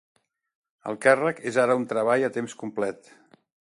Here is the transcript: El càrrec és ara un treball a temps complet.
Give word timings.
El 0.93 0.97
càrrec 1.05 1.43
és 1.53 1.61
ara 1.67 1.79
un 1.83 1.87
treball 1.95 2.29
a 2.31 2.35
temps 2.39 2.61
complet. 2.65 3.17